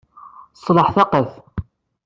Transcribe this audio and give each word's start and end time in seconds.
Ṣleḥ 0.65 0.87
taqqet. 0.95 1.31